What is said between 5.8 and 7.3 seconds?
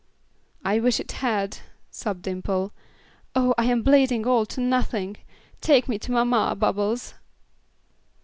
me to mamma, Bubbles!"